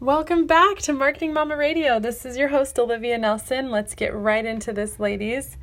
Welcome 0.00 0.46
back 0.46 0.76
to 0.80 0.92
Marketing 0.92 1.32
Mama 1.32 1.56
Radio. 1.56 1.98
This 1.98 2.26
is 2.26 2.36
your 2.36 2.48
host, 2.48 2.78
Olivia 2.78 3.16
Nelson. 3.16 3.70
Let's 3.70 3.94
get 3.94 4.14
right 4.14 4.44
into 4.44 4.74
this, 4.74 5.00
ladies 5.00 5.56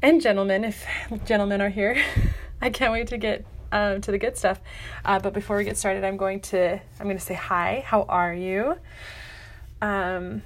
and 0.00 0.18
gentlemen, 0.22 0.64
if 0.64 0.86
gentlemen 1.26 1.60
are 1.60 1.68
here. 1.68 2.02
I 2.62 2.70
can't 2.70 2.90
wait 2.90 3.08
to 3.08 3.18
get 3.18 3.44
um, 3.70 4.00
to 4.00 4.12
the 4.12 4.16
good 4.16 4.38
stuff. 4.38 4.62
Uh, 5.04 5.18
but 5.18 5.34
before 5.34 5.58
we 5.58 5.64
get 5.64 5.76
started, 5.76 6.04
I'm 6.04 6.16
going 6.16 6.40
to 6.40 6.80
I'm 6.98 7.04
going 7.04 7.18
to 7.18 7.22
say 7.22 7.34
hi. 7.34 7.84
How 7.84 8.04
are 8.04 8.32
you? 8.32 8.76
Um, 9.82 10.40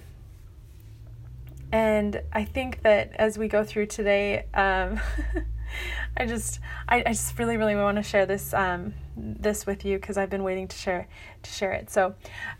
and 1.71 2.21
I 2.33 2.45
think 2.45 2.83
that 2.83 3.13
as 3.15 3.39
we 3.39 3.47
go 3.47 3.63
through 3.63 3.87
today, 3.87 4.47
um, 4.55 5.01
I 6.17 6.27
just 6.27 6.59
I, 6.89 7.05
I 7.07 7.13
just 7.13 7.39
really 7.39 7.59
really 7.59 7.77
want 7.77 7.97
to 7.97 8.03
share 8.03 8.27
this 8.27 8.53
um, 8.53 8.93
this 9.17 9.67
with 9.67 9.85
you 9.85 9.99
because 9.99 10.17
I've 10.17 10.31
been 10.31 10.43
waiting 10.43 10.69
to 10.69 10.77
share 10.77 11.09
to 11.43 11.51
share 11.51 11.73
it. 11.73 11.91
So 11.91 12.15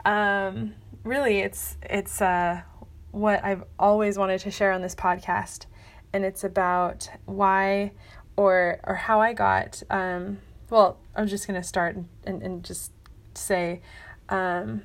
um, 0.05 0.75
really 1.03 1.41
it's 1.41 1.77
it's 1.83 2.21
uh, 2.21 2.63
what 3.11 3.45
I've 3.45 3.65
always 3.79 4.19
wanted 4.19 4.41
to 4.41 4.51
share 4.51 4.73
on 4.73 4.83
this 4.83 4.95
podcast, 4.95 5.67
and 6.13 6.25
it's 6.25 6.45
about 6.45 7.09
why 7.27 7.93
or 8.37 8.81
or 8.85 8.95
how 8.95 9.21
I 9.21 9.33
got. 9.33 9.83
Um, 9.91 10.39
well, 10.71 10.99
I'm 11.15 11.29
just 11.29 11.47
gonna 11.47 11.63
start 11.63 11.97
and, 12.25 12.43
and 12.43 12.65
just 12.65 12.93
say 13.35 13.83
um, 14.29 14.83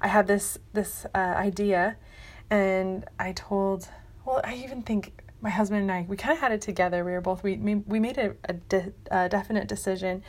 I 0.00 0.08
had 0.08 0.26
this 0.26 0.58
this 0.72 1.06
uh, 1.14 1.18
idea, 1.18 1.96
and 2.50 3.04
I 3.18 3.32
told. 3.32 3.88
Well, 4.24 4.40
I 4.44 4.54
even 4.54 4.82
think 4.82 5.21
my 5.42 5.50
husband 5.50 5.82
and 5.82 5.92
I, 5.92 6.06
we 6.08 6.16
kind 6.16 6.32
of 6.32 6.38
had 6.38 6.52
it 6.52 6.60
together. 6.60 7.04
We 7.04 7.12
were 7.12 7.20
both, 7.20 7.42
we, 7.42 7.56
we 7.56 8.00
made 8.00 8.16
a, 8.16 8.34
a, 8.44 8.52
de, 8.54 8.92
a 9.10 9.28
definite 9.28 9.66
decision 9.66 10.22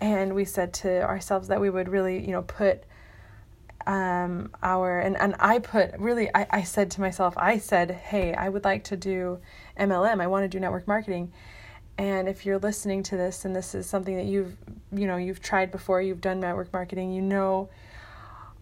and 0.00 0.34
we 0.34 0.44
said 0.44 0.72
to 0.74 1.02
ourselves 1.02 1.48
that 1.48 1.60
we 1.60 1.70
would 1.70 1.88
really, 1.88 2.24
you 2.24 2.32
know, 2.32 2.42
put 2.42 2.84
um, 3.86 4.50
our, 4.62 5.00
and, 5.00 5.16
and 5.16 5.34
I 5.40 5.58
put 5.58 5.98
really, 5.98 6.30
I, 6.34 6.46
I 6.50 6.62
said 6.62 6.90
to 6.92 7.00
myself, 7.00 7.34
I 7.36 7.58
said, 7.58 7.90
hey, 7.90 8.32
I 8.32 8.48
would 8.48 8.64
like 8.64 8.84
to 8.84 8.96
do 8.96 9.40
MLM. 9.78 10.20
I 10.20 10.26
want 10.28 10.44
to 10.44 10.48
do 10.48 10.60
network 10.60 10.86
marketing. 10.86 11.32
And 11.98 12.28
if 12.28 12.46
you're 12.46 12.58
listening 12.58 13.02
to 13.04 13.16
this 13.16 13.44
and 13.44 13.54
this 13.54 13.74
is 13.74 13.86
something 13.86 14.16
that 14.16 14.26
you've, 14.26 14.56
you 14.92 15.06
know, 15.06 15.16
you've 15.16 15.42
tried 15.42 15.70
before, 15.70 16.00
you've 16.00 16.20
done 16.20 16.40
network 16.40 16.72
marketing, 16.72 17.12
you 17.12 17.22
know 17.22 17.68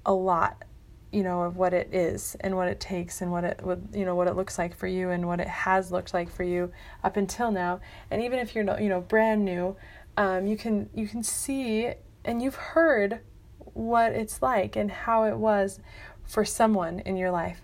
a 0.05 0.13
lot 0.13 0.65
you 1.13 1.23
know 1.23 1.43
of 1.43 1.57
what 1.57 1.75
it 1.75 1.93
is 1.93 2.37
and 2.41 2.57
what 2.57 2.69
it 2.69 2.81
takes 2.81 3.21
and 3.21 3.31
what 3.31 3.45
it 3.45 3.61
what 3.63 3.79
you 3.93 4.05
know 4.05 4.15
what 4.15 4.29
it 4.29 4.35
looks 4.35 4.59
like 4.59 4.75
for 4.75 4.87
you 4.87 5.11
and 5.11 5.27
what 5.27 5.41
it 5.41 5.49
has 5.49 5.93
looked 5.93 6.15
like 6.15 6.31
for 6.31 6.43
you 6.43 6.73
up 7.05 7.17
until 7.17 7.51
now. 7.51 7.81
And 8.11 8.23
even 8.23 8.39
if 8.39 8.55
you're 8.55 8.65
not 8.65 8.81
you 8.81 8.89
know 8.89 9.01
brand 9.01 9.45
new 9.45 9.77
um, 10.17 10.47
you 10.47 10.57
can 10.57 10.89
you 10.95 11.07
can 11.07 11.23
see 11.23 11.93
and 12.25 12.43
you've 12.43 12.55
heard 12.55 13.21
what 13.59 14.13
it's 14.13 14.43
like 14.43 14.77
and 14.77 14.91
how 14.91 15.25
it 15.25 15.37
was 15.37 15.81
for 16.25 16.45
someone 16.45 17.01
in 17.01 17.17
your 17.17 17.31
life. 17.31 17.63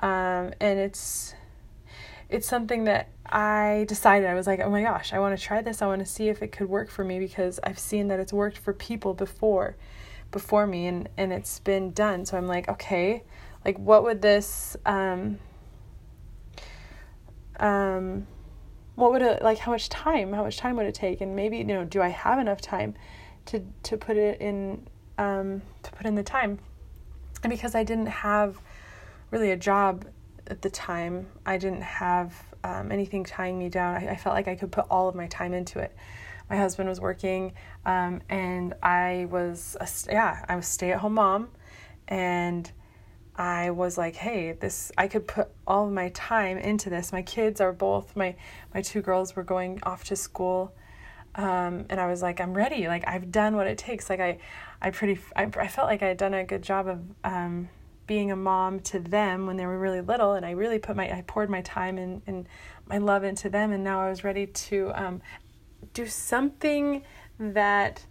Um, 0.00 0.52
and 0.60 0.78
it's 0.78 1.34
it's 2.28 2.46
something 2.46 2.84
that 2.84 3.08
I 3.26 3.84
decided 3.88 4.28
I 4.28 4.34
was 4.34 4.46
like, 4.46 4.60
oh 4.60 4.70
my 4.70 4.82
gosh, 4.82 5.12
I 5.12 5.18
want 5.18 5.38
to 5.38 5.42
try 5.42 5.62
this. 5.62 5.82
I 5.82 5.86
want 5.86 6.00
to 6.00 6.06
see 6.06 6.28
if 6.28 6.42
it 6.42 6.52
could 6.52 6.68
work 6.68 6.90
for 6.90 7.04
me 7.04 7.18
because 7.18 7.58
I've 7.62 7.78
seen 7.78 8.08
that 8.08 8.20
it's 8.20 8.32
worked 8.32 8.58
for 8.58 8.72
people 8.72 9.14
before 9.14 9.76
before 10.30 10.66
me 10.66 10.86
and 10.86 11.08
and 11.16 11.32
it's 11.32 11.58
been 11.60 11.92
done. 11.92 12.24
So 12.24 12.36
i'm 12.36 12.46
like 12.46 12.68
okay 12.68 13.22
like 13.64 13.78
what 13.78 14.02
would 14.02 14.22
this 14.22 14.76
um 14.86 15.38
um 17.60 18.26
what 18.94 19.12
would 19.12 19.22
it 19.22 19.42
like 19.42 19.58
how 19.58 19.72
much 19.72 19.88
time 19.88 20.32
how 20.32 20.42
much 20.44 20.58
time 20.58 20.76
would 20.76 20.86
it 20.86 20.94
take? 20.94 21.20
And 21.20 21.34
maybe 21.36 21.58
you 21.58 21.64
know 21.64 21.84
do 21.84 22.00
i 22.02 22.08
have 22.08 22.38
enough 22.38 22.60
time 22.60 22.94
to 23.46 23.64
to 23.84 23.96
put 23.96 24.16
it 24.16 24.40
in 24.40 24.86
um 25.18 25.62
to 25.82 25.90
put 25.92 26.06
in 26.06 26.14
the 26.14 26.22
time? 26.22 26.58
And 27.42 27.50
because 27.50 27.74
i 27.74 27.84
didn't 27.84 28.06
have 28.06 28.60
really 29.30 29.50
a 29.50 29.56
job 29.56 30.06
at 30.46 30.62
the 30.62 30.70
time 30.70 31.26
i 31.46 31.58
didn't 31.58 31.82
have 31.82 32.34
um, 32.64 32.90
anything 32.90 33.22
tying 33.22 33.56
me 33.56 33.68
down. 33.68 33.94
I, 33.94 34.08
I 34.10 34.16
felt 34.16 34.34
like 34.34 34.48
i 34.48 34.56
could 34.56 34.72
put 34.72 34.86
all 34.90 35.08
of 35.08 35.14
my 35.14 35.26
time 35.28 35.54
into 35.54 35.78
it 35.78 35.94
my 36.50 36.56
husband 36.56 36.88
was 36.88 37.00
working, 37.00 37.52
um, 37.84 38.20
and 38.28 38.74
I 38.82 39.26
was 39.30 39.76
a, 39.80 39.88
yeah 40.10 40.44
I 40.48 40.56
was 40.56 40.66
stay 40.66 40.92
at 40.92 41.00
home 41.00 41.14
mom, 41.14 41.48
and 42.06 42.70
I 43.36 43.70
was 43.70 43.96
like, 43.96 44.16
hey, 44.16 44.52
this 44.52 44.90
I 44.98 45.06
could 45.08 45.26
put 45.28 45.48
all 45.66 45.86
of 45.86 45.92
my 45.92 46.08
time 46.10 46.58
into 46.58 46.90
this. 46.90 47.12
My 47.12 47.22
kids 47.22 47.60
are 47.60 47.72
both 47.72 48.16
my 48.16 48.34
my 48.74 48.82
two 48.82 49.00
girls 49.00 49.36
were 49.36 49.44
going 49.44 49.80
off 49.84 50.04
to 50.04 50.16
school, 50.16 50.74
um, 51.36 51.86
and 51.88 52.00
I 52.00 52.08
was 52.08 52.20
like, 52.20 52.40
I'm 52.40 52.52
ready. 52.52 52.88
Like 52.88 53.06
I've 53.06 53.30
done 53.30 53.54
what 53.54 53.68
it 53.68 53.78
takes. 53.78 54.10
Like 54.10 54.20
I, 54.20 54.38
I 54.82 54.90
pretty 54.90 55.20
I, 55.36 55.44
I 55.44 55.68
felt 55.68 55.86
like 55.86 56.02
I 56.02 56.08
had 56.08 56.16
done 56.16 56.34
a 56.34 56.44
good 56.44 56.62
job 56.62 56.88
of 56.88 57.00
um, 57.22 57.68
being 58.08 58.32
a 58.32 58.36
mom 58.36 58.80
to 58.80 58.98
them 58.98 59.46
when 59.46 59.56
they 59.56 59.66
were 59.66 59.78
really 59.78 60.00
little, 60.00 60.32
and 60.32 60.44
I 60.44 60.50
really 60.50 60.80
put 60.80 60.96
my 60.96 61.08
I 61.08 61.22
poured 61.26 61.48
my 61.48 61.60
time 61.62 61.96
and 61.96 62.22
and 62.26 62.48
my 62.86 62.98
love 62.98 63.22
into 63.22 63.48
them, 63.48 63.70
and 63.70 63.84
now 63.84 64.00
I 64.00 64.10
was 64.10 64.24
ready 64.24 64.46
to 64.46 64.90
um, 64.94 65.22
do 65.94 66.06
something 66.06 67.02
that 67.38 68.04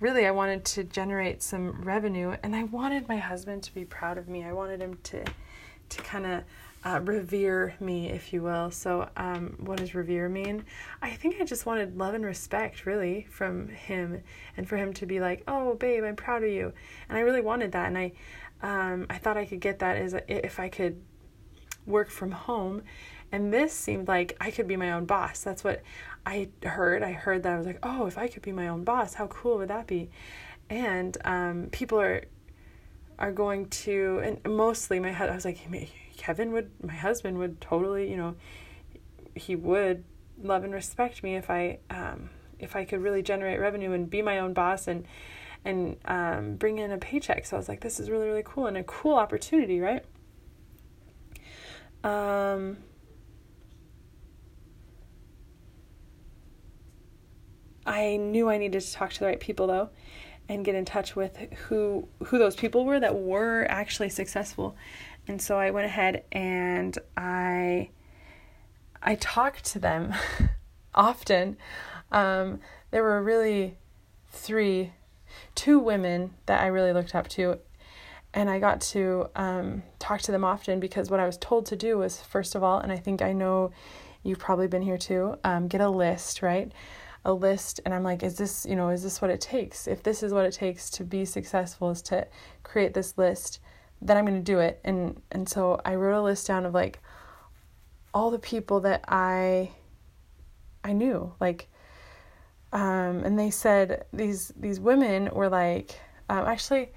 really 0.00 0.26
I 0.26 0.30
wanted 0.30 0.64
to 0.64 0.84
generate 0.84 1.42
some 1.42 1.82
revenue 1.82 2.36
and 2.42 2.56
I 2.56 2.64
wanted 2.64 3.08
my 3.08 3.18
husband 3.18 3.62
to 3.64 3.74
be 3.74 3.84
proud 3.84 4.16
of 4.18 4.28
me. 4.28 4.44
I 4.44 4.52
wanted 4.52 4.80
him 4.80 4.98
to 5.04 5.24
to 5.90 6.02
kind 6.02 6.24
of 6.24 6.44
uh, 6.84 7.00
revere 7.02 7.74
me, 7.80 8.08
if 8.08 8.32
you 8.32 8.42
will. 8.42 8.70
So, 8.70 9.08
um, 9.16 9.56
what 9.58 9.78
does 9.78 9.94
revere 9.94 10.28
mean? 10.28 10.64
I 11.02 11.10
think 11.10 11.36
I 11.40 11.44
just 11.44 11.66
wanted 11.66 11.98
love 11.98 12.14
and 12.14 12.24
respect, 12.24 12.86
really, 12.86 13.26
from 13.30 13.68
him, 13.68 14.22
and 14.56 14.68
for 14.68 14.76
him 14.76 14.92
to 14.94 15.06
be 15.06 15.20
like, 15.20 15.42
"Oh, 15.46 15.74
babe, 15.74 16.04
I'm 16.04 16.16
proud 16.16 16.42
of 16.42 16.50
you," 16.50 16.72
and 17.08 17.18
I 17.18 17.20
really 17.20 17.42
wanted 17.42 17.72
that, 17.72 17.86
and 17.86 17.98
I, 17.98 18.12
um, 18.62 19.06
I 19.10 19.18
thought 19.18 19.36
I 19.36 19.44
could 19.44 19.60
get 19.60 19.80
that 19.80 19.96
as 19.96 20.14
a, 20.14 20.46
if 20.46 20.58
I 20.58 20.68
could 20.68 21.02
work 21.86 22.08
from 22.08 22.30
home, 22.30 22.82
and 23.30 23.52
this 23.52 23.72
seemed 23.72 24.08
like 24.08 24.36
I 24.40 24.50
could 24.50 24.66
be 24.66 24.76
my 24.76 24.92
own 24.92 25.04
boss. 25.04 25.42
That's 25.42 25.62
what 25.62 25.82
I 26.26 26.48
heard. 26.62 27.02
I 27.02 27.12
heard 27.12 27.42
that 27.44 27.52
I 27.52 27.58
was 27.58 27.66
like, 27.66 27.78
oh, 27.82 28.06
if 28.06 28.18
I 28.18 28.28
could 28.28 28.42
be 28.42 28.52
my 28.52 28.68
own 28.68 28.84
boss, 28.84 29.14
how 29.14 29.26
cool 29.28 29.58
would 29.58 29.68
that 29.68 29.86
be? 29.86 30.10
And 30.68 31.16
um, 31.24 31.68
people 31.72 32.00
are 32.00 32.24
are 33.18 33.32
going 33.32 33.68
to, 33.68 34.20
and 34.24 34.40
mostly 34.46 34.98
my 34.98 35.10
I 35.12 35.34
was 35.34 35.44
like, 35.44 35.58
Kevin 36.16 36.52
would, 36.52 36.70
my 36.82 36.94
husband 36.94 37.38
would 37.38 37.60
totally, 37.60 38.10
you 38.10 38.16
know, 38.16 38.34
he 39.34 39.56
would 39.56 40.04
love 40.42 40.64
and 40.64 40.72
respect 40.72 41.22
me 41.22 41.36
if 41.36 41.50
I 41.50 41.78
um, 41.90 42.30
if 42.58 42.76
I 42.76 42.84
could 42.84 43.00
really 43.02 43.22
generate 43.22 43.60
revenue 43.60 43.92
and 43.92 44.08
be 44.08 44.22
my 44.22 44.38
own 44.38 44.52
boss 44.52 44.86
and 44.86 45.06
and 45.64 45.96
um, 46.06 46.56
bring 46.56 46.78
in 46.78 46.90
a 46.90 46.98
paycheck. 46.98 47.44
So 47.46 47.56
I 47.56 47.58
was 47.58 47.68
like, 47.68 47.80
this 47.80 48.00
is 48.00 48.10
really 48.10 48.26
really 48.26 48.42
cool 48.44 48.66
and 48.66 48.76
a 48.76 48.84
cool 48.84 49.16
opportunity, 49.16 49.80
right? 49.80 50.04
Um, 52.02 52.78
I 57.90 58.18
knew 58.18 58.48
I 58.48 58.56
needed 58.56 58.80
to 58.80 58.92
talk 58.92 59.12
to 59.14 59.18
the 59.18 59.26
right 59.26 59.40
people 59.40 59.66
though 59.66 59.90
and 60.48 60.64
get 60.64 60.76
in 60.76 60.84
touch 60.84 61.16
with 61.16 61.36
who 61.66 62.06
who 62.24 62.38
those 62.38 62.54
people 62.54 62.84
were 62.84 63.00
that 63.00 63.16
were 63.16 63.66
actually 63.68 64.10
successful. 64.10 64.76
And 65.26 65.42
so 65.42 65.58
I 65.58 65.70
went 65.70 65.86
ahead 65.86 66.22
and 66.30 66.96
I 67.16 67.90
I 69.02 69.16
talked 69.16 69.64
to 69.72 69.80
them 69.80 70.14
often. 70.94 71.56
Um, 72.12 72.60
there 72.92 73.02
were 73.02 73.20
really 73.22 73.76
three, 74.28 74.92
two 75.56 75.80
women 75.80 76.34
that 76.46 76.60
I 76.60 76.66
really 76.66 76.92
looked 76.92 77.14
up 77.14 77.26
to, 77.28 77.58
and 78.32 78.48
I 78.48 78.60
got 78.60 78.80
to 78.92 79.30
um, 79.34 79.82
talk 79.98 80.20
to 80.22 80.32
them 80.32 80.44
often 80.44 80.78
because 80.78 81.10
what 81.10 81.18
I 81.18 81.26
was 81.26 81.38
told 81.38 81.66
to 81.66 81.76
do 81.76 81.98
was 81.98 82.20
first 82.20 82.54
of 82.54 82.62
all, 82.62 82.78
and 82.78 82.92
I 82.92 82.98
think 82.98 83.20
I 83.20 83.32
know 83.32 83.72
you've 84.22 84.38
probably 84.38 84.68
been 84.68 84.82
here 84.82 84.98
too, 84.98 85.36
um, 85.42 85.66
get 85.66 85.80
a 85.80 85.88
list, 85.88 86.42
right? 86.42 86.70
A 87.24 87.32
list 87.32 87.80
and 87.84 87.92
I'm 87.92 88.02
like, 88.02 88.22
is 88.22 88.36
this, 88.36 88.66
you 88.68 88.76
know, 88.76 88.88
is 88.90 89.02
this 89.02 89.20
what 89.20 89.30
it 89.30 89.40
takes? 89.40 89.86
If 89.86 90.02
this 90.02 90.22
is 90.22 90.32
what 90.32 90.44
it 90.46 90.52
takes 90.52 90.90
to 90.90 91.04
be 91.04 91.24
successful 91.24 91.90
is 91.90 92.02
to 92.02 92.26
create 92.62 92.94
this 92.94 93.18
list, 93.18 93.60
then 94.00 94.16
I'm 94.16 94.24
going 94.24 94.38
to 94.38 94.42
do 94.42 94.60
it. 94.60 94.80
And 94.84 95.20
and 95.30 95.48
so 95.48 95.80
I 95.84 95.94
wrote 95.96 96.18
a 96.18 96.22
list 96.22 96.46
down 96.46 96.64
of 96.64 96.72
like 96.72 97.00
all 98.14 98.30
the 98.30 98.38
people 98.38 98.80
that 98.80 99.04
I 99.08 99.70
I 100.82 100.92
knew, 100.92 101.34
like 101.40 101.68
um 102.72 103.24
and 103.24 103.38
they 103.38 103.50
said 103.50 104.04
these 104.12 104.52
these 104.56 104.78
women 104.78 105.28
were 105.32 105.48
like 105.48 106.00
um 106.28 106.46
actually 106.46 106.92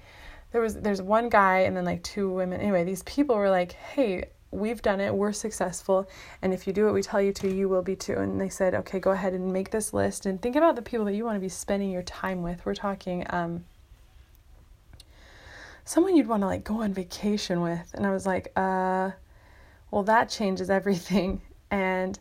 there 0.52 0.60
was 0.60 0.76
there's 0.76 1.02
one 1.02 1.28
guy 1.28 1.60
and 1.60 1.76
then 1.76 1.84
like 1.84 2.02
two 2.02 2.30
women. 2.30 2.60
Anyway, 2.60 2.84
these 2.84 3.02
people 3.02 3.36
were 3.36 3.50
like, 3.50 3.72
"Hey, 3.72 4.26
we've 4.54 4.80
done 4.82 5.00
it, 5.00 5.14
we're 5.14 5.32
successful, 5.32 6.08
and 6.40 6.52
if 6.54 6.66
you 6.66 6.72
do 6.72 6.84
what 6.84 6.94
we 6.94 7.02
tell 7.02 7.20
you 7.20 7.32
to, 7.34 7.52
you 7.52 7.68
will 7.68 7.82
be 7.82 7.96
too. 7.96 8.14
And 8.14 8.40
they 8.40 8.48
said, 8.48 8.74
okay, 8.74 8.98
go 8.98 9.10
ahead 9.10 9.32
and 9.32 9.52
make 9.52 9.70
this 9.70 9.92
list 9.92 10.26
and 10.26 10.40
think 10.40 10.56
about 10.56 10.76
the 10.76 10.82
people 10.82 11.04
that 11.06 11.14
you 11.14 11.24
want 11.24 11.36
to 11.36 11.40
be 11.40 11.48
spending 11.48 11.90
your 11.90 12.02
time 12.02 12.42
with. 12.42 12.64
We're 12.64 12.74
talking 12.74 13.26
um, 13.30 13.64
someone 15.84 16.16
you'd 16.16 16.28
want 16.28 16.42
to 16.42 16.46
like 16.46 16.64
go 16.64 16.82
on 16.82 16.94
vacation 16.94 17.60
with. 17.60 17.90
And 17.94 18.06
I 18.06 18.10
was 18.10 18.26
like, 18.26 18.52
uh, 18.56 19.10
well, 19.90 20.02
that 20.04 20.28
changes 20.28 20.70
everything. 20.70 21.40
And 21.70 22.18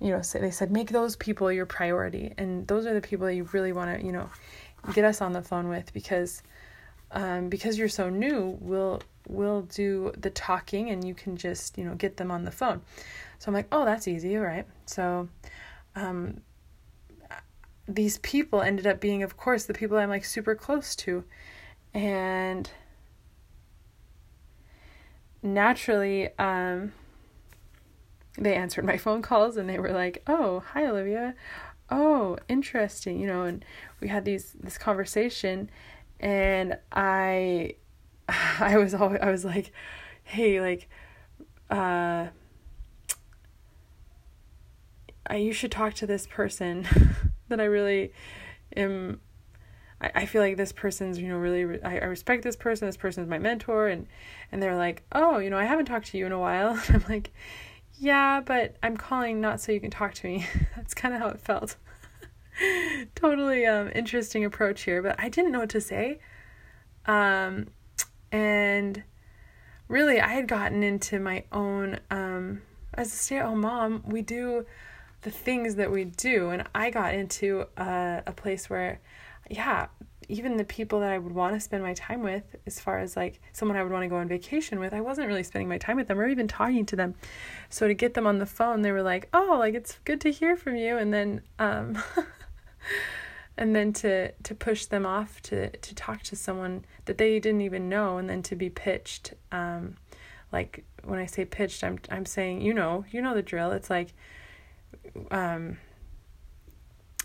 you 0.00 0.10
know, 0.10 0.22
so 0.22 0.38
they 0.38 0.50
said 0.50 0.70
make 0.70 0.90
those 0.90 1.16
people 1.16 1.50
your 1.50 1.66
priority, 1.66 2.34
and 2.36 2.66
those 2.66 2.86
are 2.86 2.94
the 2.94 3.00
people 3.00 3.26
that 3.26 3.34
you 3.34 3.48
really 3.52 3.72
want 3.72 3.98
to, 3.98 4.04
you 4.04 4.12
know, 4.12 4.28
get 4.92 5.04
us 5.04 5.20
on 5.20 5.32
the 5.32 5.42
phone 5.42 5.68
with 5.68 5.92
because 5.94 6.42
um, 7.12 7.48
because 7.48 7.78
you're 7.78 7.88
so 7.88 8.10
new, 8.10 8.58
we'll 8.60 9.00
we'll 9.26 9.62
do 9.62 10.12
the 10.16 10.30
talking 10.30 10.90
and 10.90 11.06
you 11.06 11.14
can 11.14 11.36
just 11.36 11.76
you 11.78 11.84
know 11.84 11.94
get 11.94 12.16
them 12.16 12.30
on 12.30 12.44
the 12.44 12.50
phone. 12.50 12.82
So 13.38 13.48
I'm 13.48 13.54
like, 13.54 13.68
oh, 13.70 13.84
that's 13.84 14.08
easy, 14.08 14.36
right. 14.36 14.66
So, 14.86 15.28
um, 15.94 16.40
these 17.86 18.18
people 18.18 18.62
ended 18.62 18.86
up 18.86 18.98
being, 19.00 19.22
of 19.22 19.36
course, 19.36 19.64
the 19.64 19.74
people 19.74 19.98
I'm 19.98 20.08
like 20.08 20.24
super 20.24 20.54
close 20.54 20.96
to, 20.96 21.24
and 21.92 22.70
naturally, 25.42 26.30
um, 26.38 26.92
they 28.38 28.54
answered 28.54 28.84
my 28.84 28.96
phone 28.96 29.22
calls 29.22 29.56
and 29.56 29.68
they 29.68 29.78
were 29.78 29.92
like, 29.92 30.22
"Oh, 30.26 30.60
hi 30.72 30.86
Olivia. 30.86 31.34
Oh, 31.90 32.38
interesting." 32.48 33.20
You 33.20 33.26
know, 33.26 33.42
and 33.44 33.64
we 34.00 34.08
had 34.08 34.24
these 34.24 34.54
this 34.60 34.78
conversation 34.78 35.70
and 36.20 36.78
I 36.92 37.74
I 38.60 38.76
was 38.78 38.94
always, 38.94 39.20
I 39.22 39.30
was 39.30 39.44
like, 39.44 39.72
"Hey, 40.24 40.60
like 40.60 40.88
uh 41.70 42.28
I 45.28 45.36
you 45.36 45.52
should 45.52 45.72
talk 45.72 45.94
to 45.94 46.06
this 46.06 46.26
person 46.26 46.86
that 47.48 47.60
I 47.60 47.64
really 47.64 48.12
am 48.76 49.20
I, 50.00 50.10
I 50.14 50.26
feel 50.26 50.42
like 50.42 50.56
this 50.56 50.72
person's 50.72 51.18
you 51.18 51.28
know 51.28 51.36
really 51.36 51.82
I, 51.82 51.98
I 51.98 52.04
respect 52.04 52.44
this 52.44 52.56
person 52.56 52.86
this 52.86 52.96
person 52.96 53.24
is 53.24 53.28
my 53.28 53.38
mentor 53.38 53.88
and 53.88 54.06
and 54.52 54.62
they're 54.62 54.76
like 54.76 55.02
oh 55.12 55.38
you 55.38 55.50
know 55.50 55.58
I 55.58 55.64
haven't 55.64 55.86
talked 55.86 56.06
to 56.08 56.18
you 56.18 56.26
in 56.26 56.32
a 56.32 56.38
while 56.38 56.80
I'm 56.88 57.04
like 57.08 57.32
yeah, 57.98 58.40
but 58.40 58.76
I'm 58.82 58.96
calling 58.96 59.40
not 59.40 59.60
so 59.60 59.72
you 59.72 59.80
can 59.80 59.90
talk 59.90 60.14
to 60.14 60.26
me. 60.26 60.46
That's 60.76 60.94
kind 60.94 61.14
of 61.14 61.20
how 61.20 61.28
it 61.28 61.40
felt. 61.40 61.76
totally 63.14 63.66
um, 63.66 63.90
interesting 63.94 64.44
approach 64.44 64.82
here, 64.82 65.02
but 65.02 65.16
I 65.18 65.28
didn't 65.28 65.52
know 65.52 65.60
what 65.60 65.70
to 65.70 65.80
say. 65.80 66.18
Um, 67.06 67.68
and 68.32 69.02
really, 69.88 70.20
I 70.20 70.28
had 70.28 70.48
gotten 70.48 70.82
into 70.82 71.18
my 71.18 71.44
own, 71.52 72.00
um, 72.10 72.62
as 72.94 73.12
a 73.12 73.16
stay 73.16 73.38
at 73.38 73.46
home 73.46 73.60
mom, 73.60 74.02
we 74.06 74.22
do 74.22 74.66
the 75.22 75.30
things 75.30 75.74
that 75.76 75.90
we 75.90 76.04
do. 76.04 76.50
And 76.50 76.64
I 76.74 76.90
got 76.90 77.14
into 77.14 77.66
a, 77.76 78.22
a 78.26 78.32
place 78.32 78.70
where, 78.70 79.00
yeah, 79.50 79.86
even 80.28 80.56
the 80.56 80.64
people 80.64 81.00
that 81.00 81.12
I 81.12 81.18
would 81.18 81.34
want 81.34 81.54
to 81.54 81.60
spend 81.60 81.82
my 81.82 81.94
time 81.94 82.22
with, 82.22 82.56
as 82.66 82.80
far 82.80 82.98
as 82.98 83.16
like 83.16 83.40
someone 83.52 83.76
I 83.76 83.82
would 83.82 83.92
want 83.92 84.02
to 84.02 84.08
go 84.08 84.16
on 84.16 84.28
vacation 84.28 84.80
with, 84.80 84.92
I 84.92 85.00
wasn't 85.00 85.28
really 85.28 85.42
spending 85.42 85.68
my 85.68 85.78
time 85.78 85.96
with 85.96 86.08
them 86.08 86.18
or 86.18 86.26
even 86.26 86.48
talking 86.48 86.86
to 86.86 86.96
them. 86.96 87.14
So 87.68 87.86
to 87.86 87.94
get 87.94 88.14
them 88.14 88.26
on 88.26 88.38
the 88.38 88.46
phone, 88.46 88.82
they 88.82 88.92
were 88.92 89.02
like, 89.02 89.28
"Oh, 89.32 89.56
like 89.58 89.74
it's 89.74 89.98
good 90.04 90.20
to 90.22 90.30
hear 90.30 90.56
from 90.56 90.76
you," 90.76 90.96
and 90.96 91.12
then 91.12 91.42
um, 91.58 92.02
and 93.58 93.74
then 93.74 93.92
to 93.94 94.32
to 94.32 94.54
push 94.54 94.86
them 94.86 95.06
off 95.06 95.40
to 95.42 95.70
to 95.70 95.94
talk 95.94 96.22
to 96.24 96.36
someone 96.36 96.84
that 97.06 97.18
they 97.18 97.38
didn't 97.40 97.62
even 97.62 97.88
know, 97.88 98.18
and 98.18 98.28
then 98.28 98.42
to 98.42 98.56
be 98.56 98.70
pitched. 98.70 99.34
Um, 99.52 99.96
like 100.52 100.84
when 101.04 101.18
I 101.18 101.26
say 101.26 101.44
pitched, 101.44 101.82
I'm 101.84 101.98
I'm 102.10 102.26
saying 102.26 102.60
you 102.60 102.74
know 102.74 103.04
you 103.10 103.22
know 103.22 103.34
the 103.34 103.42
drill. 103.42 103.72
It's 103.72 103.90
like 103.90 104.12
um 105.30 105.78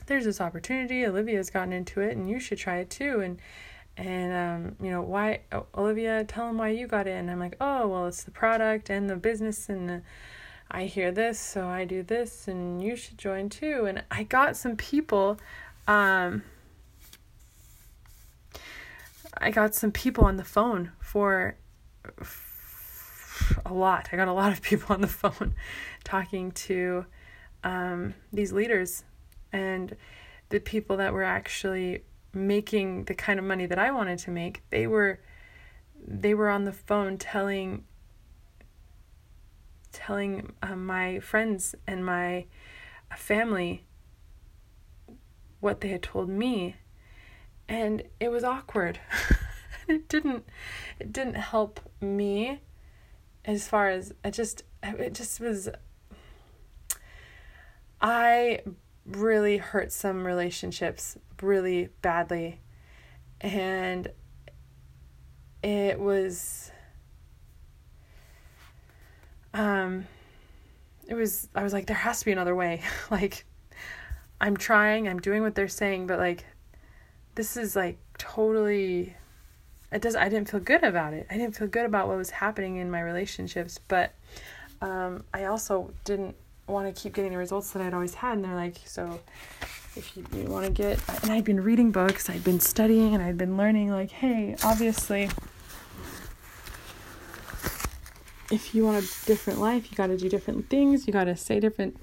there's 0.07 0.25
this 0.25 0.41
opportunity. 0.41 1.05
Olivia's 1.05 1.49
gotten 1.49 1.73
into 1.73 2.01
it, 2.01 2.17
and 2.17 2.29
you 2.29 2.39
should 2.39 2.57
try 2.57 2.77
it 2.77 2.89
too. 2.89 3.21
And 3.21 3.39
and 3.97 4.33
um, 4.33 4.75
you 4.81 4.91
know 4.91 5.01
why 5.01 5.41
Olivia, 5.75 6.23
tell 6.23 6.47
them 6.47 6.57
why 6.57 6.69
you 6.69 6.87
got 6.87 7.07
in. 7.07 7.29
I'm 7.29 7.39
like, 7.39 7.55
oh 7.61 7.87
well, 7.87 8.07
it's 8.07 8.23
the 8.23 8.31
product 8.31 8.89
and 8.89 9.09
the 9.09 9.15
business, 9.15 9.69
and 9.69 9.89
the, 9.89 10.01
I 10.69 10.85
hear 10.85 11.11
this, 11.11 11.39
so 11.39 11.67
I 11.67 11.85
do 11.85 12.01
this, 12.03 12.47
and 12.47 12.81
you 12.81 12.95
should 12.95 13.17
join 13.17 13.49
too. 13.49 13.85
And 13.85 14.03
I 14.09 14.23
got 14.23 14.57
some 14.57 14.75
people. 14.75 15.37
Um, 15.87 16.43
I 19.37 19.51
got 19.51 19.73
some 19.73 19.91
people 19.91 20.25
on 20.25 20.37
the 20.37 20.43
phone 20.43 20.91
for 20.99 21.55
a 23.65 23.73
lot. 23.73 24.09
I 24.11 24.15
got 24.15 24.27
a 24.27 24.33
lot 24.33 24.51
of 24.51 24.61
people 24.61 24.93
on 24.93 25.01
the 25.01 25.07
phone 25.07 25.55
talking 26.03 26.51
to 26.51 27.05
um, 27.63 28.13
these 28.31 28.51
leaders 28.51 29.03
and 29.51 29.95
the 30.49 30.59
people 30.59 30.97
that 30.97 31.13
were 31.13 31.23
actually 31.23 32.03
making 32.33 33.05
the 33.05 33.13
kind 33.13 33.39
of 33.39 33.45
money 33.45 33.65
that 33.65 33.77
I 33.77 33.91
wanted 33.91 34.19
to 34.19 34.31
make, 34.31 34.63
they 34.69 34.87
were 34.87 35.19
they 36.03 36.33
were 36.33 36.49
on 36.49 36.65
the 36.65 36.71
phone 36.71 37.17
telling 37.17 37.83
telling 39.91 40.53
uh, 40.63 40.75
my 40.75 41.19
friends 41.19 41.75
and 41.85 42.05
my 42.05 42.45
family 43.15 43.85
what 45.61 45.79
they 45.81 45.87
had 45.87 46.03
told 46.03 46.27
me 46.27 46.75
and 47.69 48.03
it 48.19 48.29
was 48.29 48.43
awkward 48.43 48.99
it 49.87 50.09
didn't 50.09 50.43
it 50.99 51.13
didn't 51.13 51.35
help 51.35 51.79
me 52.01 52.59
as 53.45 53.67
far 53.67 53.87
as 53.87 54.13
it 54.25 54.31
just 54.31 54.63
it 54.83 55.13
just 55.13 55.39
was 55.39 55.69
i 58.01 58.59
really 59.05 59.57
hurt 59.57 59.91
some 59.91 60.25
relationships 60.25 61.17
really 61.41 61.89
badly. 62.01 62.59
And 63.39 64.07
it 65.63 65.99
was 65.99 66.71
um 69.53 70.07
it 71.07 71.13
was 71.13 71.49
I 71.53 71.63
was 71.63 71.73
like 71.73 71.87
there 71.87 71.95
has 71.95 72.19
to 72.19 72.25
be 72.25 72.31
another 72.31 72.55
way. 72.55 72.81
like 73.11 73.45
I'm 74.41 74.57
trying, 74.57 75.07
I'm 75.07 75.19
doing 75.19 75.41
what 75.41 75.55
they're 75.55 75.69
saying, 75.69 76.07
but 76.07 76.19
like 76.19 76.43
this 77.35 77.55
is 77.55 77.75
like 77.75 77.97
totally 78.17 79.15
it 79.91 80.01
does 80.01 80.17
I 80.17 80.27
didn't 80.27 80.49
feel 80.49 80.59
good 80.59 80.83
about 80.83 81.13
it. 81.13 81.27
I 81.29 81.37
didn't 81.37 81.55
feel 81.55 81.67
good 81.67 81.85
about 81.85 82.09
what 82.09 82.17
was 82.17 82.31
happening 82.31 82.75
in 82.75 82.91
my 82.91 83.01
relationships, 83.01 83.79
but 83.87 84.13
um 84.81 85.23
I 85.33 85.45
also 85.45 85.93
didn't 86.03 86.35
want 86.67 86.93
to 86.93 87.01
keep 87.01 87.13
getting 87.13 87.31
the 87.31 87.37
results 87.37 87.71
that 87.71 87.81
I'd 87.81 87.93
always 87.93 88.15
had. 88.15 88.37
And 88.37 88.45
they're 88.45 88.55
like, 88.55 88.77
so 88.85 89.19
if 89.95 90.15
you, 90.15 90.25
you 90.33 90.45
want 90.45 90.65
to 90.65 90.71
get, 90.71 90.99
and 91.21 91.31
I'd 91.31 91.43
been 91.43 91.61
reading 91.61 91.91
books, 91.91 92.29
I'd 92.29 92.43
been 92.43 92.59
studying, 92.59 93.13
and 93.13 93.23
I'd 93.23 93.37
been 93.37 93.57
learning, 93.57 93.91
like, 93.91 94.09
hey, 94.09 94.55
obviously, 94.63 95.29
if 98.49 98.73
you 98.73 98.85
want 98.85 99.03
a 99.03 99.25
different 99.25 99.59
life, 99.59 99.91
you 99.91 99.97
got 99.97 100.07
to 100.07 100.17
do 100.17 100.29
different 100.29 100.69
things, 100.69 101.07
you 101.07 101.13
got 101.13 101.25
to 101.25 101.35
say 101.35 101.59
different 101.59 101.99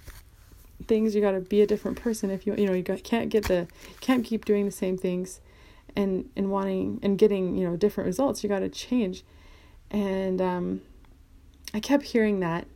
things, 0.86 1.14
you 1.14 1.20
got 1.20 1.32
to 1.32 1.40
be 1.40 1.60
a 1.60 1.66
different 1.66 2.00
person. 2.00 2.30
If 2.30 2.46
you, 2.46 2.54
you 2.54 2.66
know, 2.66 2.72
you 2.72 2.82
got, 2.82 3.02
can't 3.02 3.28
get 3.28 3.44
the, 3.44 3.66
can't 4.00 4.24
keep 4.24 4.44
doing 4.44 4.64
the 4.64 4.70
same 4.70 4.96
things 4.96 5.40
and, 5.96 6.28
and 6.36 6.50
wanting 6.50 7.00
and 7.02 7.18
getting, 7.18 7.56
you 7.56 7.68
know, 7.68 7.76
different 7.76 8.06
results, 8.06 8.42
you 8.42 8.48
got 8.48 8.60
to 8.60 8.68
change. 8.68 9.24
And, 9.90 10.40
um, 10.40 10.82
I 11.74 11.80
kept 11.80 12.04
hearing 12.04 12.40
that 12.40 12.66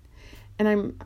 and 0.59 0.68
I'm 0.68 0.99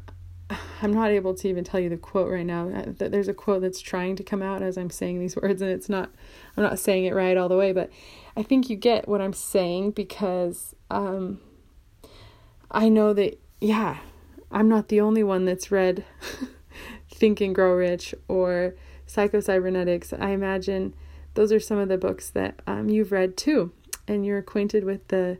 I'm 0.82 0.92
not 0.92 1.10
able 1.10 1.34
to 1.34 1.48
even 1.48 1.64
tell 1.64 1.80
you 1.80 1.88
the 1.88 1.96
quote 1.96 2.30
right 2.30 2.46
now. 2.46 2.68
Uh, 2.68 2.92
there's 2.96 3.28
a 3.28 3.34
quote 3.34 3.62
that's 3.62 3.80
trying 3.80 4.16
to 4.16 4.22
come 4.22 4.42
out 4.42 4.62
as 4.62 4.78
I'm 4.78 4.90
saying 4.90 5.18
these 5.18 5.36
words, 5.42 5.62
and 5.62 5.70
it's 5.70 5.88
not, 5.88 6.10
I'm 6.56 6.62
not 6.62 6.78
saying 6.78 7.04
it 7.04 7.14
right 7.14 7.36
all 7.36 7.48
the 7.48 7.56
way, 7.56 7.72
but 7.72 7.90
I 8.36 8.42
think 8.42 8.70
you 8.70 8.76
get 8.76 9.08
what 9.08 9.20
I'm 9.20 9.32
saying 9.32 9.92
because 9.92 10.74
um, 10.90 11.40
I 12.70 12.88
know 12.88 13.12
that, 13.14 13.40
yeah, 13.60 13.98
I'm 14.52 14.68
not 14.68 14.88
the 14.88 15.00
only 15.00 15.24
one 15.24 15.44
that's 15.46 15.70
read 15.70 16.04
Think 17.16 17.40
and 17.40 17.54
Grow 17.54 17.72
Rich 17.72 18.14
or 18.28 18.74
Psycho-Cybernetics. 19.06 20.12
I 20.12 20.30
imagine 20.30 20.94
those 21.34 21.50
are 21.50 21.60
some 21.60 21.78
of 21.78 21.88
the 21.88 21.98
books 21.98 22.30
that 22.30 22.60
um, 22.66 22.88
you've 22.90 23.12
read 23.12 23.36
too, 23.36 23.72
and 24.06 24.24
you're 24.24 24.38
acquainted 24.38 24.84
with 24.84 25.08
the 25.08 25.38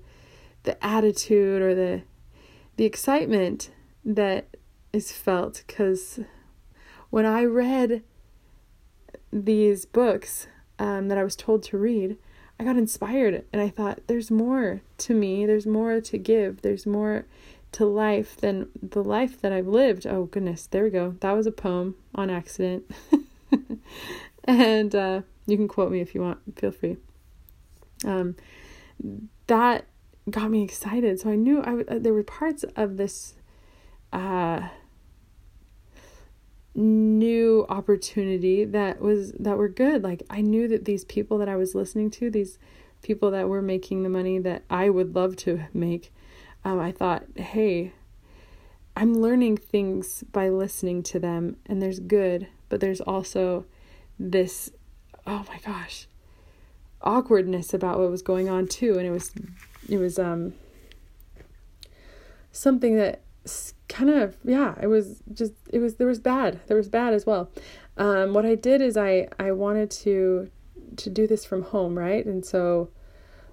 the 0.63 0.85
attitude 0.85 1.63
or 1.63 1.75
the 1.75 2.03
the 2.77 2.85
excitement 2.85 3.71
that 4.05 4.57
is 4.93 5.13
felt. 5.13 5.63
Because 5.67 6.21
when 7.11 7.27
I 7.27 7.45
read 7.45 8.03
these 9.33 9.85
books 9.85 10.49
um, 10.79 11.09
that 11.09 11.19
I 11.19 11.25
was 11.25 11.37
told 11.37 11.63
to 11.65 11.79
read, 11.79 12.17
I 12.59 12.65
got 12.65 12.77
inspired 12.77 13.45
and 13.53 13.61
I 13.61 13.69
thought, 13.69 14.01
there's 14.07 14.31
more 14.31 14.81
to 14.99 15.15
me, 15.15 15.45
there's 15.45 15.67
more 15.67 16.01
to 16.01 16.19
give, 16.19 16.63
there's 16.63 16.87
more 16.87 17.27
to 17.77 17.85
life 17.85 18.39
than 18.39 18.71
the 18.83 19.05
life 19.05 19.39
that 19.43 19.53
I've 19.53 19.67
lived. 19.67 20.07
Oh, 20.07 20.25
goodness, 20.25 20.67
there 20.67 20.85
we 20.85 20.89
go. 20.89 21.15
That 21.21 21.33
was 21.33 21.47
a 21.47 21.53
poem 21.53 21.95
on 22.15 22.31
accident. 22.31 22.91
and 24.45 24.95
uh, 24.95 25.21
you 25.47 25.59
can 25.59 25.69
quote 25.69 25.93
me 25.93 26.01
if 26.01 26.15
you 26.15 26.23
want, 26.23 26.39
feel 26.59 26.71
free. 26.71 26.97
Um, 28.03 28.35
that 29.47 29.85
got 30.31 30.51
me 30.51 30.63
excited. 30.63 31.21
So 31.21 31.29
I 31.29 31.35
knew 31.35 31.61
I 31.61 31.67
w- 31.67 31.85
uh, 31.87 31.99
there 31.99 32.15
were 32.15 32.23
parts 32.23 32.65
of 32.77 32.97
this 32.97 33.35
uh, 34.11 34.69
new 36.75 37.67
opportunity 37.69 38.65
that 38.65 39.03
was 39.03 39.33
that 39.33 39.57
were 39.57 39.67
good 39.67 40.03
like 40.03 40.23
i 40.29 40.43
knew 40.43 40.69
that 40.69 40.85
these 40.85 41.07
people 41.07 41.39
that 41.39 41.49
i 41.49 41.57
was 41.57 41.75
listening 41.75 42.11
to 42.11 42.29
these 42.31 42.59
people 43.01 43.31
that 43.31 43.49
were 43.49 43.63
making 43.63 44.03
the 44.03 44.11
money 44.11 44.39
that 44.39 44.63
i 44.69 44.91
would 44.91 45.15
love 45.15 45.35
to 45.37 45.59
make 45.73 46.13
um, 46.67 46.81
i 46.81 46.91
thought 46.91 47.25
hey 47.37 47.93
i'm 48.97 49.15
learning 49.15 49.57
things 49.57 50.25
by 50.33 50.49
listening 50.49 51.03
to 51.03 51.19
them 51.19 51.57
and 51.67 51.81
there's 51.81 52.01
good 52.01 52.49
but 52.69 52.81
there's 52.81 53.01
also 53.01 53.65
this 54.19 54.71
oh 55.27 55.45
my 55.49 55.59
gosh 55.65 56.07
awkwardness 57.03 57.73
about 57.73 57.99
what 57.99 58.11
was 58.11 58.23
going 58.23 58.49
on 58.49 58.67
too 58.67 58.99
and 58.99 59.07
it 59.07 59.11
was 59.11 59.31
it 59.89 59.99
was 59.99 60.19
um 60.19 60.55
something 62.51 62.97
that 62.97 63.21
kind 63.89 64.11
of 64.11 64.37
yeah 64.45 64.75
it 64.83 64.89
was 64.89 65.23
just 65.33 65.53
it 65.73 65.79
was 65.79 65.97
there 65.97 66.07
was 66.07 66.19
bad 66.19 66.59
there 66.67 66.77
was 66.77 66.89
bad 66.89 67.15
as 67.15 67.25
well. 67.25 67.51
Um 67.97 68.35
what 68.35 68.45
i 68.45 68.55
did 68.55 68.81
is 68.81 68.97
i 68.97 69.29
i 69.39 69.53
wanted 69.53 69.91
to 70.03 70.51
to 70.97 71.11
do 71.11 71.27
this 71.27 71.45
from 71.45 71.63
home 71.63 71.97
right? 71.97 72.25
And 72.27 72.45
so 72.45 72.89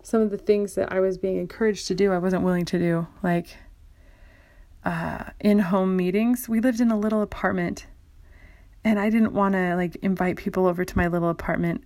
some 0.03 0.21
of 0.21 0.29
the 0.29 0.37
things 0.37 0.75
that 0.75 0.91
i 0.91 0.99
was 0.99 1.17
being 1.17 1.37
encouraged 1.37 1.87
to 1.87 1.95
do 1.95 2.11
i 2.11 2.17
wasn't 2.17 2.43
willing 2.43 2.65
to 2.65 2.77
do. 2.77 3.07
Like 3.23 3.57
uh 4.85 5.23
in 5.39 5.59
home 5.59 5.95
meetings. 5.95 6.47
We 6.47 6.59
lived 6.59 6.81
in 6.81 6.91
a 6.91 6.97
little 6.97 7.21
apartment 7.21 7.87
and 8.83 8.99
i 8.99 9.09
didn't 9.09 9.33
want 9.33 9.53
to 9.53 9.75
like 9.75 9.95
invite 10.01 10.35
people 10.37 10.67
over 10.67 10.83
to 10.85 10.97
my 10.97 11.07
little 11.07 11.29
apartment. 11.29 11.83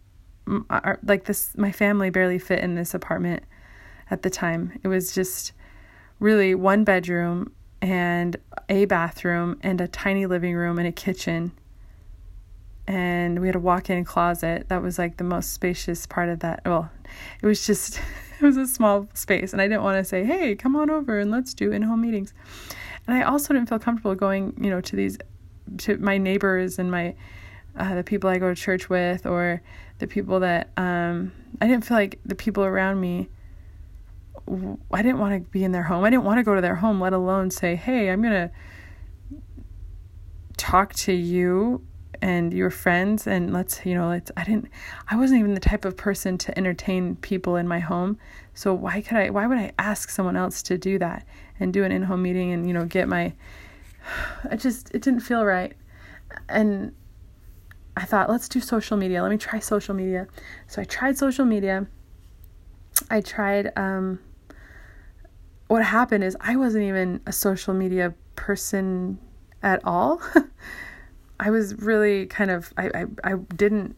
Like 1.04 1.26
this 1.26 1.56
my 1.58 1.72
family 1.72 2.10
barely 2.10 2.40
fit 2.40 2.60
in 2.60 2.76
this 2.76 2.94
apartment 2.94 3.44
at 4.10 4.24
the 4.24 4.30
time. 4.30 4.80
It 4.84 4.88
was 4.88 5.14
just 5.14 5.52
really 6.20 6.56
one 6.56 6.84
bedroom 6.84 7.52
and 7.82 8.38
a 8.70 8.86
bathroom 8.86 9.60
and 9.62 9.80
a 9.80 9.88
tiny 9.88 10.26
living 10.26 10.56
room 10.56 10.80
and 10.80 10.88
a 10.88 10.92
kitchen 10.92 11.52
and 12.88 13.40
we 13.40 13.48
had 13.48 13.56
a 13.56 13.60
walk-in 13.60 14.06
closet 14.06 14.70
that 14.70 14.82
was 14.82 14.98
like 14.98 15.18
the 15.18 15.24
most 15.24 15.54
spacious 15.54 16.06
part 16.06 16.30
of 16.30 16.40
that 16.40 16.62
well 16.66 16.90
it 17.42 17.46
was 17.46 17.66
just 17.66 18.00
it 18.40 18.42
was 18.42 18.58
a 18.58 18.68
small 18.68 19.08
space 19.14 19.54
and 19.54 19.62
i 19.62 19.68
didn't 19.68 19.84
want 19.84 19.98
to 19.98 20.04
say 20.04 20.24
hey 20.24 20.56
come 20.56 20.76
on 20.76 20.90
over 20.90 21.20
and 21.20 21.32
let's 21.32 21.54
do 21.54 21.72
in-home 21.72 22.02
meetings 22.02 22.34
and 23.06 23.16
i 23.16 23.22
also 23.22 23.54
didn't 23.54 23.70
feel 23.70 23.80
comfortable 23.80 24.16
going 24.16 24.54
you 24.60 24.70
know 24.70 24.82
to 24.82 24.96
these 24.96 25.18
to 25.78 25.98
my 25.98 26.18
neighbors 26.18 26.80
and 26.80 26.90
my 26.90 27.14
uh, 27.76 27.96
the 27.96 28.04
people 28.04 28.30
i 28.30 28.38
go 28.38 28.50
to 28.54 28.56
church 28.56 28.90
with 28.90 29.26
or 29.26 29.62
the 30.00 30.08
people 30.08 30.40
that 30.40 30.70
um, 30.78 31.32
i 31.62 31.68
didn't 31.68 31.86
feel 31.86 31.98
like 31.98 32.20
the 32.26 32.36
people 32.36 32.64
around 32.64 33.00
me 33.00 33.30
I 34.92 35.02
didn't 35.02 35.20
want 35.20 35.34
to 35.34 35.50
be 35.50 35.66
in 35.66 35.74
their 35.74 35.84
home. 35.84 36.06
I 36.06 36.10
didn't 36.10 36.24
want 36.24 36.38
to 36.38 36.44
go 36.44 36.56
to 36.56 36.62
their 36.62 36.76
home, 36.76 37.02
let 37.02 37.12
alone 37.12 37.52
say, 37.52 37.76
"Hey, 37.76 38.10
I'm 38.10 38.22
going 38.22 38.34
to 38.34 38.52
talk 40.56 40.94
to 40.94 41.14
you 41.14 41.86
and 42.22 42.54
your 42.54 42.70
friends 42.70 43.28
and 43.28 43.54
let's, 43.54 43.86
you 43.86 43.94
know, 43.96 44.10
let's 44.10 44.32
I 44.38 44.44
didn't 44.44 44.70
I 45.10 45.16
wasn't 45.16 45.40
even 45.40 45.54
the 45.54 45.60
type 45.60 45.86
of 45.86 45.98
person 45.98 46.38
to 46.40 46.58
entertain 46.58 47.16
people 47.18 47.56
in 47.56 47.68
my 47.68 47.80
home. 47.80 48.18
So 48.54 48.74
why 48.74 49.02
could 49.02 49.18
I 49.18 49.30
why 49.30 49.48
would 49.48 49.58
I 49.58 49.72
ask 49.80 50.10
someone 50.10 50.36
else 50.36 50.62
to 50.64 50.78
do 50.78 51.00
that 51.00 51.26
and 51.60 51.74
do 51.74 51.84
an 51.84 51.92
in-home 51.92 52.22
meeting 52.22 52.52
and, 52.52 52.68
you 52.68 52.74
know, 52.74 52.86
get 52.86 53.08
my 53.08 53.34
I 54.52 54.56
just 54.56 54.94
it 54.94 55.02
didn't 55.02 55.22
feel 55.22 55.46
right. 55.46 55.74
And 56.50 56.94
I 57.96 58.06
thought, 58.06 58.30
let's 58.30 58.48
do 58.48 58.60
social 58.60 58.96
media. 58.96 59.24
Let 59.24 59.32
me 59.32 59.38
try 59.38 59.60
social 59.60 59.96
media. 59.96 60.28
So 60.68 60.82
I 60.82 60.86
tried 60.86 61.18
social 61.18 61.46
media. 61.46 61.88
I 63.10 63.22
tried 63.22 63.72
um, 63.76 64.20
what 65.68 65.84
happened 65.84 66.24
is 66.24 66.38
I 66.40 66.56
wasn't 66.56 66.86
even 66.86 67.22
a 67.26 67.32
social 67.32 67.74
media 67.74 68.14
person 68.36 69.20
at 69.64 69.82
all. 69.84 70.22
I 71.40 71.50
was 71.50 71.76
really 71.76 72.26
kind 72.26 72.52
of 72.52 72.74
I, 72.78 72.90
I 72.94 73.06
I 73.24 73.36
didn't 73.56 73.96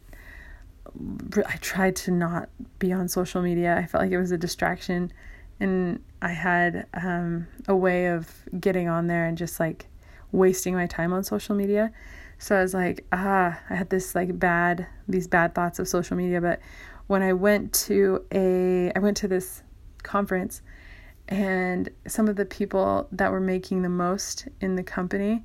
I 1.46 1.58
tried 1.58 1.96
to 1.98 2.12
not 2.12 2.50
be 2.80 2.92
on 2.92 3.08
social 3.08 3.42
media. 3.42 3.78
I 3.78 3.86
felt 3.86 4.04
like 4.04 4.12
it 4.12 4.18
was 4.18 4.32
a 4.32 4.38
distraction 4.38 5.12
and 5.60 6.02
I 6.22 6.30
had 6.30 6.88
um, 6.94 7.48
a 7.68 7.76
way 7.76 8.08
of 8.08 8.30
getting 8.60 8.88
on 8.88 9.08
there 9.08 9.26
and 9.26 9.38
just 9.38 9.60
like 9.60 9.88
wasting 10.32 10.74
my 10.74 10.88
time 10.88 11.14
on 11.14 11.24
social 11.24 11.56
media. 11.56 11.92
So 12.38 12.56
I 12.56 12.62
was 12.62 12.74
like, 12.74 13.06
ah, 13.12 13.60
I 13.70 13.76
had 13.76 13.90
this 13.90 14.16
like 14.16 14.40
bad 14.40 14.88
these 15.08 15.28
bad 15.28 15.54
thoughts 15.54 15.80
of 15.80 15.88
social 15.88 16.18
media, 16.18 16.42
but 16.42 16.60
when 17.08 17.22
I 17.22 17.34
went 17.34 17.74
to 17.86 18.24
a 18.32 18.92
I 18.96 19.00
went 19.00 19.18
to 19.18 19.28
this 19.28 19.64
conference 20.04 20.62
and 21.28 21.90
some 22.08 22.28
of 22.28 22.36
the 22.36 22.46
people 22.46 23.08
that 23.12 23.32
were 23.32 23.42
making 23.42 23.82
the 23.82 23.90
most 23.90 24.48
in 24.62 24.76
the 24.76 24.84
company 24.84 25.44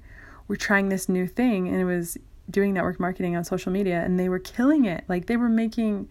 were 0.48 0.56
trying 0.56 0.88
this 0.88 1.08
new 1.08 1.26
thing 1.26 1.68
and 1.68 1.80
it 1.80 1.84
was 1.84 2.18
doing 2.50 2.74
network 2.74 3.00
marketing 3.00 3.36
on 3.36 3.44
social 3.44 3.72
media 3.72 4.02
and 4.02 4.18
they 4.18 4.28
were 4.28 4.38
killing 4.38 4.84
it. 4.84 5.04
Like 5.08 5.26
they 5.26 5.36
were 5.36 5.48
making 5.48 6.08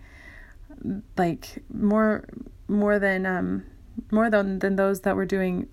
like 1.17 1.63
more 1.71 2.25
more 2.67 2.97
than 2.99 3.25
um 3.25 3.63
more 4.11 4.29
than 4.29 4.59
than 4.59 4.75
those 4.75 5.01
that 5.01 5.15
were 5.15 5.25
doing 5.25 5.67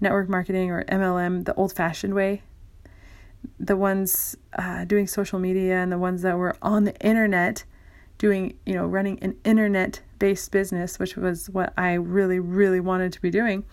network 0.00 0.28
marketing 0.28 0.70
or 0.70 0.84
MLM 0.84 1.44
the 1.44 1.54
old 1.54 1.72
fashioned 1.72 2.14
way. 2.14 2.42
The 3.60 3.76
ones 3.76 4.36
uh, 4.58 4.84
doing 4.84 5.06
social 5.06 5.38
media 5.38 5.76
and 5.76 5.92
the 5.92 5.98
ones 5.98 6.22
that 6.22 6.36
were 6.36 6.56
on 6.60 6.84
the 6.84 6.96
internet 7.00 7.64
doing 8.16 8.54
you 8.66 8.74
know 8.74 8.86
running 8.86 9.18
an 9.22 9.36
internet 9.44 10.00
based 10.18 10.50
business, 10.50 10.98
which 10.98 11.16
was 11.16 11.48
what 11.50 11.72
I 11.76 11.94
really, 11.94 12.40
really 12.40 12.80
wanted 12.80 13.12
to 13.12 13.20
be 13.20 13.30
doing, 13.30 13.64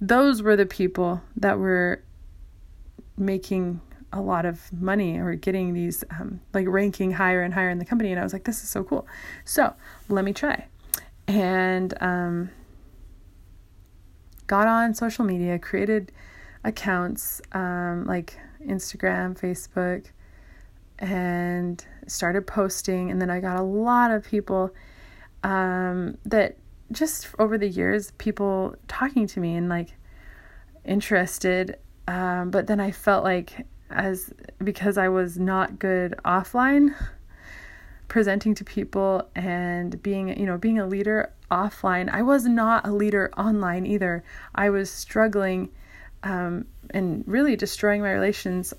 those 0.00 0.42
were 0.42 0.56
the 0.56 0.66
people 0.66 1.22
that 1.36 1.58
were 1.58 2.02
making 3.16 3.80
a 4.12 4.20
lot 4.20 4.46
of 4.46 4.72
money 4.72 5.18
or 5.18 5.34
getting 5.34 5.74
these 5.74 6.04
um, 6.10 6.40
like 6.52 6.66
ranking 6.68 7.12
higher 7.12 7.42
and 7.42 7.52
higher 7.52 7.70
in 7.70 7.78
the 7.78 7.84
company. 7.84 8.12
And 8.12 8.20
I 8.20 8.22
was 8.22 8.32
like, 8.32 8.44
this 8.44 8.62
is 8.62 8.68
so 8.68 8.84
cool. 8.84 9.06
So 9.44 9.74
let 10.08 10.24
me 10.24 10.32
try. 10.32 10.66
And 11.26 11.94
um, 12.00 12.50
got 14.46 14.68
on 14.68 14.94
social 14.94 15.24
media, 15.24 15.58
created 15.58 16.12
accounts 16.62 17.40
um, 17.52 18.04
like 18.06 18.38
Instagram, 18.64 19.38
Facebook, 19.38 20.06
and 20.98 21.84
started 22.06 22.46
posting. 22.46 23.10
And 23.10 23.20
then 23.20 23.30
I 23.30 23.40
got 23.40 23.58
a 23.58 23.62
lot 23.62 24.10
of 24.10 24.24
people 24.24 24.72
um, 25.42 26.18
that 26.24 26.56
just 26.92 27.28
over 27.38 27.58
the 27.58 27.68
years, 27.68 28.12
people 28.12 28.76
talking 28.88 29.26
to 29.26 29.40
me 29.40 29.56
and 29.56 29.68
like 29.68 29.94
interested. 30.84 31.78
Um, 32.06 32.50
but 32.50 32.66
then 32.66 32.80
I 32.80 32.90
felt 32.90 33.24
like 33.24 33.66
as 33.90 34.32
because 34.62 34.98
I 34.98 35.08
was 35.08 35.38
not 35.38 35.78
good 35.78 36.14
offline, 36.24 36.94
presenting 38.08 38.54
to 38.56 38.64
people 38.64 39.28
and 39.34 40.02
being 40.02 40.38
you 40.38 40.46
know 40.46 40.58
being 40.58 40.78
a 40.78 40.86
leader 40.86 41.32
offline. 41.50 42.08
I 42.10 42.22
was 42.22 42.44
not 42.44 42.86
a 42.86 42.92
leader 42.92 43.30
online 43.36 43.86
either. 43.86 44.24
I 44.54 44.70
was 44.70 44.90
struggling 44.90 45.70
um, 46.22 46.66
and 46.90 47.24
really 47.26 47.56
destroying 47.56 48.00
my 48.00 48.12
relations, 48.12 48.74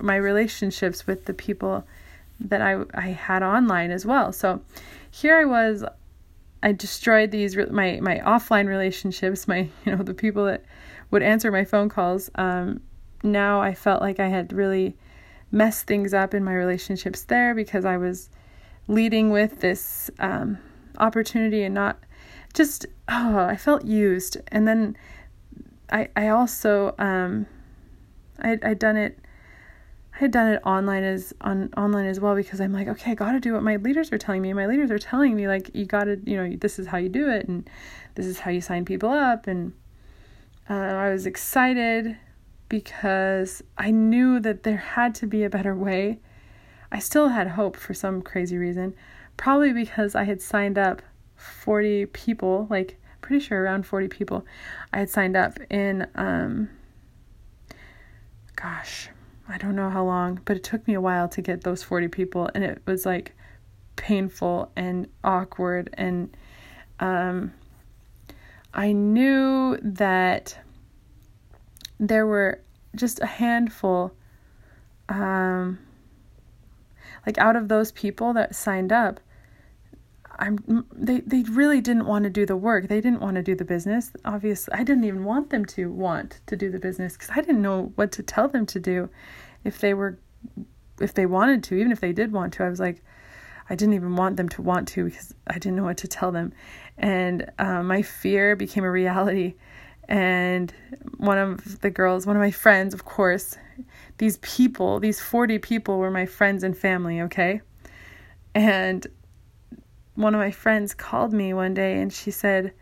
my 0.00 0.16
relationships 0.16 1.06
with 1.06 1.24
the 1.24 1.34
people 1.34 1.86
that 2.40 2.60
I 2.60 2.82
I 2.94 3.08
had 3.08 3.42
online 3.42 3.90
as 3.90 4.06
well. 4.06 4.32
So 4.32 4.60
here 5.10 5.36
I 5.36 5.44
was 5.44 5.84
I 6.62 6.72
destroyed 6.72 7.30
these 7.30 7.56
my 7.56 8.00
my 8.00 8.20
offline 8.20 8.66
relationships, 8.66 9.46
my 9.48 9.68
you 9.84 9.96
know 9.96 10.02
the 10.02 10.14
people 10.14 10.46
that 10.46 10.64
would 11.10 11.22
answer 11.22 11.50
my 11.50 11.64
phone 11.64 11.88
calls. 11.88 12.30
Um, 12.34 12.80
now 13.22 13.60
I 13.60 13.74
felt 13.74 14.02
like 14.02 14.20
I 14.20 14.28
had 14.28 14.52
really 14.52 14.96
messed 15.50 15.86
things 15.86 16.12
up 16.12 16.34
in 16.34 16.44
my 16.44 16.54
relationships 16.54 17.22
there 17.22 17.54
because 17.54 17.84
I 17.84 17.96
was 17.96 18.28
leading 18.88 19.30
with 19.30 19.60
this 19.60 20.10
um, 20.18 20.58
opportunity 20.98 21.62
and 21.62 21.74
not 21.74 21.98
just 22.52 22.86
oh 23.08 23.38
I 23.38 23.56
felt 23.56 23.84
used. 23.84 24.36
And 24.48 24.66
then 24.66 24.96
I 25.90 26.08
I 26.16 26.28
also 26.28 26.94
um, 26.98 27.46
I 28.40 28.58
I 28.62 28.74
done 28.74 28.96
it 28.96 29.18
I 30.14 30.18
had 30.18 30.30
done 30.30 30.52
it 30.52 30.62
online 30.64 31.02
as 31.02 31.34
on 31.40 31.70
online 31.76 32.06
as 32.06 32.20
well 32.20 32.36
because 32.36 32.60
I'm 32.60 32.72
like, 32.72 32.86
okay, 32.86 33.12
I 33.12 33.14
got 33.14 33.32
to 33.32 33.40
do 33.40 33.54
what 33.54 33.62
my 33.62 33.76
leaders 33.76 34.12
are 34.12 34.18
telling 34.18 34.42
me. 34.42 34.52
My 34.52 34.66
leaders 34.66 34.90
are 34.90 34.98
telling 34.98 35.34
me 35.34 35.48
like 35.48 35.70
you 35.74 35.86
got 35.86 36.04
to, 36.04 36.20
you 36.24 36.36
know, 36.36 36.56
this 36.56 36.78
is 36.78 36.86
how 36.86 36.98
you 36.98 37.08
do 37.08 37.28
it 37.28 37.48
and 37.48 37.68
this 38.14 38.26
is 38.26 38.38
how 38.40 38.50
you 38.50 38.60
sign 38.60 38.84
people 38.84 39.10
up 39.10 39.48
and 39.48 39.72
uh, 40.68 40.72
I 40.74 41.10
was 41.10 41.26
excited 41.26 42.16
because 42.68 43.62
I 43.76 43.90
knew 43.90 44.40
that 44.40 44.62
there 44.62 44.76
had 44.76 45.14
to 45.16 45.26
be 45.26 45.44
a 45.44 45.50
better 45.50 45.74
way. 45.74 46.20
I 46.90 46.98
still 46.98 47.28
had 47.28 47.48
hope 47.48 47.76
for 47.76 47.94
some 47.94 48.22
crazy 48.22 48.56
reason, 48.56 48.94
probably 49.36 49.72
because 49.72 50.14
I 50.14 50.24
had 50.24 50.40
signed 50.40 50.78
up 50.78 51.02
40 51.36 52.06
people, 52.06 52.66
like 52.70 52.98
pretty 53.24 53.40
sure 53.40 53.62
around 53.62 53.86
40 53.86 54.08
people 54.08 54.44
I 54.92 54.98
had 54.98 55.08
signed 55.08 55.34
up 55.34 55.58
in 55.70 56.06
um 56.14 56.68
gosh, 58.54 59.08
I 59.48 59.56
don't 59.56 59.74
know 59.74 59.88
how 59.88 60.04
long, 60.04 60.40
but 60.44 60.58
it 60.58 60.62
took 60.62 60.86
me 60.86 60.92
a 60.92 61.00
while 61.00 61.26
to 61.30 61.40
get 61.40 61.64
those 61.64 61.82
40 61.82 62.08
people 62.08 62.50
and 62.54 62.62
it 62.62 62.82
was 62.86 63.06
like 63.06 63.34
painful 63.96 64.70
and 64.76 65.08
awkward 65.22 65.88
and 65.94 66.36
um 67.00 67.54
I 68.74 68.92
knew 68.92 69.78
that 69.82 70.58
there 71.98 72.26
were 72.26 72.60
just 72.96 73.20
a 73.20 73.26
handful 73.26 74.12
um 75.08 75.78
like 77.26 77.38
out 77.38 77.56
of 77.56 77.68
those 77.68 77.92
people 77.92 78.32
that 78.32 78.54
signed 78.54 78.92
up 78.92 79.20
I'm 80.38 80.84
they 80.92 81.20
they 81.20 81.42
really 81.42 81.80
didn't 81.80 82.06
want 82.06 82.24
to 82.24 82.30
do 82.30 82.46
the 82.46 82.56
work. 82.56 82.88
They 82.88 83.00
didn't 83.00 83.20
want 83.20 83.36
to 83.36 83.42
do 83.42 83.54
the 83.54 83.64
business. 83.64 84.12
Obviously, 84.24 84.74
I 84.74 84.82
didn't 84.82 85.04
even 85.04 85.24
want 85.24 85.50
them 85.50 85.64
to 85.66 85.90
want 85.90 86.40
to 86.46 86.56
do 86.56 86.70
the 86.70 86.78
business 86.78 87.16
cuz 87.16 87.30
I 87.30 87.40
didn't 87.40 87.62
know 87.62 87.92
what 87.94 88.12
to 88.12 88.22
tell 88.22 88.48
them 88.48 88.66
to 88.66 88.80
do 88.80 89.08
if 89.62 89.80
they 89.80 89.94
were 89.94 90.18
if 91.00 91.14
they 91.14 91.26
wanted 91.26 91.62
to, 91.64 91.76
even 91.76 91.92
if 91.92 92.00
they 92.00 92.12
did 92.12 92.32
want 92.32 92.52
to. 92.54 92.64
I 92.64 92.68
was 92.68 92.80
like 92.80 93.02
I 93.70 93.74
didn't 93.74 93.94
even 93.94 94.16
want 94.16 94.36
them 94.36 94.48
to 94.50 94.62
want 94.62 94.88
to 94.88 95.04
because 95.04 95.34
I 95.46 95.54
didn't 95.54 95.76
know 95.76 95.84
what 95.84 95.96
to 95.98 96.08
tell 96.08 96.32
them. 96.32 96.52
And 96.96 97.50
uh, 97.58 97.82
my 97.82 98.02
fear 98.02 98.56
became 98.56 98.84
a 98.84 98.90
reality. 98.90 99.54
And 100.08 100.72
one 101.16 101.38
of 101.38 101.80
the 101.80 101.90
girls, 101.90 102.26
one 102.26 102.36
of 102.36 102.40
my 102.40 102.50
friends, 102.50 102.94
of 102.94 103.04
course, 103.04 103.56
these 104.18 104.38
people, 104.38 105.00
these 105.00 105.20
40 105.20 105.58
people 105.58 105.98
were 105.98 106.10
my 106.10 106.26
friends 106.26 106.62
and 106.62 106.76
family, 106.76 107.22
okay? 107.22 107.62
And 108.54 109.06
one 110.14 110.34
of 110.34 110.38
my 110.38 110.50
friends 110.50 110.94
called 110.94 111.32
me 111.32 111.52
one 111.52 111.74
day 111.74 112.00
and 112.00 112.12
she 112.12 112.30
said, 112.30 112.72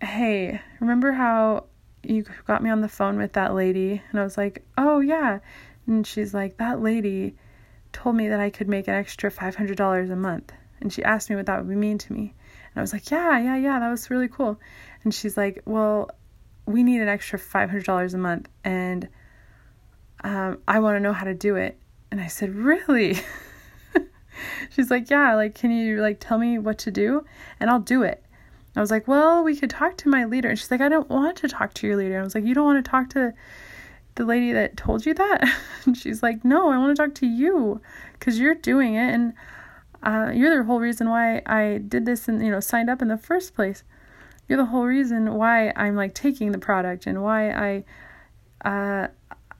Hey, 0.00 0.60
remember 0.80 1.12
how 1.12 1.66
you 2.02 2.24
got 2.46 2.62
me 2.62 2.70
on 2.70 2.80
the 2.80 2.88
phone 2.88 3.18
with 3.18 3.34
that 3.34 3.54
lady? 3.54 4.02
And 4.10 4.20
I 4.20 4.22
was 4.22 4.38
like, 4.38 4.64
Oh, 4.78 5.00
yeah. 5.00 5.40
And 5.86 6.06
she's 6.06 6.32
like, 6.32 6.56
That 6.56 6.80
lady 6.80 7.36
told 7.92 8.16
me 8.16 8.28
that 8.28 8.40
I 8.40 8.50
could 8.50 8.68
make 8.68 8.88
an 8.88 8.94
extra 8.94 9.30
$500 9.30 10.10
a 10.10 10.16
month. 10.16 10.52
And 10.80 10.92
she 10.92 11.02
asked 11.02 11.30
me 11.30 11.36
what 11.36 11.46
that 11.46 11.64
would 11.64 11.76
mean 11.76 11.98
to 11.98 12.12
me. 12.12 12.20
And 12.20 12.76
I 12.76 12.80
was 12.80 12.92
like, 12.92 13.10
Yeah, 13.10 13.38
yeah, 13.38 13.56
yeah, 13.56 13.78
that 13.78 13.90
was 13.90 14.10
really 14.10 14.28
cool. 14.28 14.58
And 15.04 15.14
she's 15.14 15.36
like, 15.36 15.62
Well, 15.66 16.10
we 16.66 16.82
need 16.82 17.00
an 17.00 17.08
extra 17.08 17.38
$500 17.38 18.14
a 18.14 18.18
month. 18.18 18.48
And 18.64 19.08
um, 20.22 20.58
I 20.68 20.80
want 20.80 20.96
to 20.96 21.00
know 21.00 21.12
how 21.12 21.24
to 21.24 21.34
do 21.34 21.56
it. 21.56 21.78
And 22.10 22.20
I 22.20 22.26
said, 22.26 22.54
Really? 22.54 23.18
She's 24.70 24.90
like, 24.90 25.10
Yeah, 25.10 25.34
like, 25.34 25.54
can 25.54 25.70
you 25.70 26.00
like 26.00 26.18
tell 26.20 26.38
me 26.38 26.58
what 26.58 26.78
to 26.78 26.90
do? 26.90 27.24
And 27.58 27.70
I'll 27.70 27.80
do 27.80 28.02
it. 28.02 28.24
I 28.76 28.80
was 28.80 28.90
like, 28.90 29.08
Well, 29.08 29.42
we 29.42 29.56
could 29.56 29.70
talk 29.70 29.96
to 29.98 30.08
my 30.08 30.24
leader. 30.24 30.48
And 30.48 30.58
she's 30.58 30.70
like, 30.70 30.80
I 30.80 30.88
don't 30.88 31.08
want 31.08 31.38
to 31.38 31.48
talk 31.48 31.74
to 31.74 31.86
your 31.86 31.96
leader. 31.96 32.20
I 32.20 32.22
was 32.22 32.34
like, 32.34 32.44
You 32.44 32.54
don't 32.54 32.64
want 32.64 32.84
to 32.84 32.90
talk 32.90 33.10
to 33.10 33.34
the 34.14 34.24
lady 34.24 34.52
that 34.52 34.76
told 34.76 35.06
you 35.06 35.14
that? 35.14 35.44
And 35.86 35.96
she's 35.96 36.22
like, 36.22 36.44
No, 36.44 36.70
I 36.70 36.78
want 36.78 36.96
to 36.96 37.02
talk 37.02 37.14
to 37.16 37.26
you 37.26 37.80
because 38.12 38.38
you're 38.38 38.54
doing 38.54 38.94
it. 38.94 39.12
And 39.12 39.32
uh, 40.02 40.30
you're 40.34 40.56
the 40.56 40.64
whole 40.64 40.80
reason 40.80 41.08
why 41.08 41.42
I 41.46 41.78
did 41.86 42.06
this 42.06 42.28
and, 42.28 42.42
you 42.42 42.50
know, 42.50 42.60
signed 42.60 42.88
up 42.88 43.02
in 43.02 43.08
the 43.08 43.18
first 43.18 43.54
place. 43.54 43.84
You're 44.48 44.58
the 44.58 44.66
whole 44.66 44.84
reason 44.84 45.34
why 45.34 45.72
I'm 45.76 45.94
like 45.94 46.14
taking 46.14 46.52
the 46.52 46.58
product 46.58 47.06
and 47.06 47.22
why 47.22 47.84
I, 48.62 48.68
uh, 48.68 49.08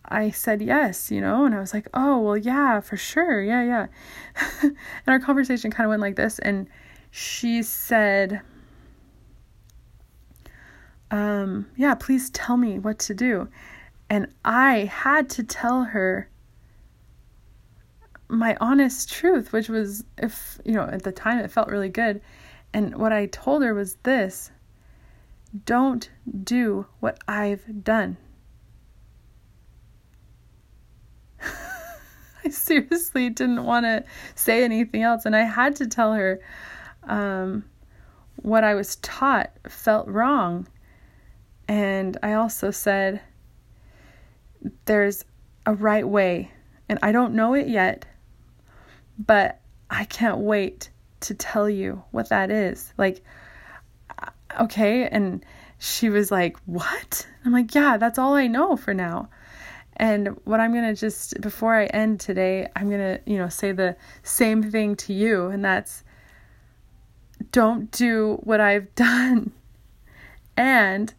I 0.04 0.30
said 0.30 0.60
yes, 0.60 1.10
you 1.10 1.20
know, 1.20 1.44
and 1.44 1.54
I 1.54 1.60
was 1.60 1.72
like, 1.72 1.88
oh, 1.94 2.20
well, 2.20 2.36
yeah, 2.36 2.80
for 2.80 2.96
sure. 2.96 3.42
Yeah, 3.42 3.62
yeah. 3.62 3.86
and 4.62 4.76
our 5.06 5.20
conversation 5.20 5.70
kind 5.70 5.84
of 5.84 5.90
went 5.90 6.02
like 6.02 6.16
this. 6.16 6.38
And 6.40 6.68
she 7.10 7.62
said, 7.62 8.40
um, 11.10 11.66
yeah, 11.76 11.94
please 11.94 12.30
tell 12.30 12.56
me 12.56 12.78
what 12.78 12.98
to 13.00 13.14
do. 13.14 13.48
And 14.08 14.28
I 14.44 14.90
had 14.92 15.30
to 15.30 15.44
tell 15.44 15.84
her 15.84 16.28
my 18.30 18.56
honest 18.60 19.12
truth, 19.12 19.52
which 19.52 19.68
was, 19.68 20.04
if, 20.18 20.58
you 20.64 20.72
know, 20.72 20.84
at 20.84 21.02
the 21.02 21.12
time 21.12 21.38
it 21.38 21.50
felt 21.50 21.68
really 21.68 21.88
good. 21.88 22.20
And 22.72 22.96
what 22.96 23.12
I 23.12 23.26
told 23.26 23.62
her 23.62 23.74
was 23.74 23.96
this 24.02 24.50
don't 25.64 26.08
do 26.44 26.86
what 27.00 27.18
I've 27.26 27.82
done. 27.82 28.16
I 32.44 32.48
seriously 32.50 33.30
didn't 33.30 33.64
want 33.64 33.84
to 33.84 34.04
say 34.34 34.62
anything 34.62 35.02
else, 35.02 35.26
and 35.26 35.34
I 35.34 35.42
had 35.42 35.74
to 35.76 35.86
tell 35.86 36.14
her 36.14 36.40
um, 37.04 37.64
what 38.36 38.62
I 38.62 38.74
was 38.74 38.96
taught 38.96 39.50
felt 39.68 40.06
wrong. 40.06 40.68
And 41.66 42.16
I 42.22 42.34
also 42.34 42.70
said, 42.70 43.20
There's 44.84 45.24
a 45.66 45.74
right 45.74 46.06
way, 46.06 46.52
and 46.88 46.98
I 47.02 47.12
don't 47.12 47.34
know 47.34 47.54
it 47.54 47.68
yet, 47.68 48.06
but 49.26 49.60
I 49.90 50.04
can't 50.04 50.38
wait 50.38 50.90
to 51.20 51.34
tell 51.34 51.68
you 51.68 52.02
what 52.10 52.30
that 52.30 52.50
is. 52.50 52.92
Like, 52.96 53.22
uh, 54.18 54.30
okay. 54.62 55.06
And 55.06 55.44
she 55.78 56.08
was 56.08 56.30
like, 56.30 56.56
What? 56.64 57.26
I'm 57.44 57.52
like, 57.52 57.74
Yeah, 57.74 57.98
that's 57.98 58.18
all 58.18 58.34
I 58.34 58.46
know 58.46 58.76
for 58.76 58.94
now. 58.94 59.28
And 59.96 60.40
what 60.44 60.60
I'm 60.60 60.72
going 60.72 60.86
to 60.86 60.98
just, 60.98 61.38
before 61.42 61.74
I 61.74 61.84
end 61.84 62.20
today, 62.20 62.68
I'm 62.74 62.88
going 62.88 63.00
to, 63.00 63.20
you 63.26 63.36
know, 63.36 63.50
say 63.50 63.72
the 63.72 63.96
same 64.22 64.62
thing 64.62 64.96
to 64.96 65.12
you. 65.12 65.48
And 65.48 65.62
that's 65.62 66.04
don't 67.52 67.90
do 67.90 68.38
what 68.42 68.60
I've 68.60 68.94
done. 68.94 69.52
And 70.56 71.12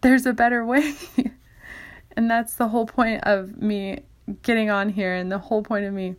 there's 0.00 0.26
a 0.26 0.32
better 0.32 0.64
way. 0.64 0.94
and 2.16 2.28
that's 2.28 2.54
the 2.54 2.66
whole 2.66 2.86
point 2.86 3.22
of 3.24 3.62
me 3.62 4.00
getting 4.42 4.70
on 4.70 4.88
here 4.88 5.14
and 5.14 5.30
the 5.30 5.38
whole 5.38 5.62
point 5.62 5.84
of 5.84 5.94
me 5.94 6.16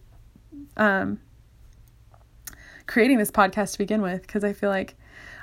um, 0.77 1.19
creating 2.87 3.17
this 3.17 3.31
podcast 3.31 3.73
to 3.73 3.77
begin 3.77 4.01
with. 4.01 4.21
Because 4.21 4.43
I 4.43 4.53
feel 4.53 4.69
like 4.69 4.95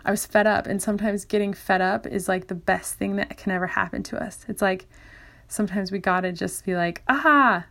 I 0.04 0.10
was 0.10 0.26
fed 0.26 0.46
up. 0.46 0.66
And 0.66 0.82
sometimes 0.82 1.24
getting 1.24 1.54
fed 1.54 1.80
up 1.80 2.06
is 2.06 2.28
like 2.28 2.48
the 2.48 2.54
best 2.54 2.94
thing 2.94 3.16
that 3.16 3.36
can 3.36 3.52
ever 3.52 3.66
happen 3.66 4.02
to 4.04 4.22
us. 4.22 4.44
It's 4.48 4.62
like, 4.62 4.86
sometimes 5.48 5.92
we 5.92 5.98
gotta 5.98 6.32
just 6.32 6.64
be 6.64 6.74
like, 6.74 7.02
aha. 7.08 7.66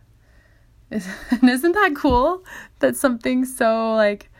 Isn't 0.90 1.72
that 1.72 1.92
cool 1.96 2.44
that 2.78 2.96
something 2.96 3.44
so 3.44 3.94
like 3.94 4.30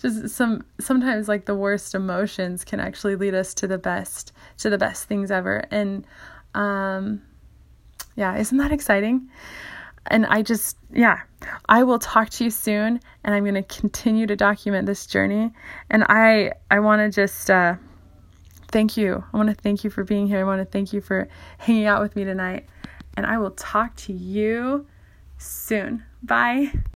just 0.00 0.28
some 0.28 0.64
sometimes 0.78 1.28
like 1.28 1.46
the 1.46 1.54
worst 1.54 1.94
emotions 1.94 2.64
can 2.64 2.80
actually 2.80 3.16
lead 3.16 3.34
us 3.34 3.54
to 3.54 3.66
the 3.66 3.78
best 3.78 4.32
to 4.58 4.68
the 4.68 4.78
best 4.78 5.04
things 5.04 5.30
ever 5.30 5.64
and 5.70 6.06
um 6.54 7.22
yeah 8.14 8.36
isn't 8.36 8.58
that 8.58 8.72
exciting 8.72 9.28
and 10.08 10.26
i 10.26 10.42
just 10.42 10.76
yeah 10.92 11.20
i 11.68 11.82
will 11.82 11.98
talk 11.98 12.30
to 12.30 12.44
you 12.44 12.50
soon 12.50 13.00
and 13.24 13.34
i'm 13.34 13.42
going 13.42 13.54
to 13.54 13.62
continue 13.62 14.26
to 14.26 14.36
document 14.36 14.86
this 14.86 15.06
journey 15.06 15.52
and 15.90 16.04
i 16.08 16.52
i 16.70 16.78
want 16.78 17.00
to 17.00 17.10
just 17.10 17.50
uh 17.50 17.74
thank 18.68 18.96
you 18.96 19.22
i 19.32 19.36
want 19.36 19.48
to 19.48 19.54
thank 19.54 19.84
you 19.84 19.90
for 19.90 20.04
being 20.04 20.26
here 20.26 20.40
i 20.40 20.44
want 20.44 20.60
to 20.60 20.64
thank 20.64 20.92
you 20.92 21.00
for 21.00 21.28
hanging 21.58 21.86
out 21.86 22.02
with 22.02 22.14
me 22.16 22.24
tonight 22.24 22.66
and 23.16 23.26
I 23.26 23.38
will 23.38 23.52
talk 23.52 23.96
to 23.96 24.12
you 24.12 24.86
soon. 25.38 26.04
Bye. 26.22 26.72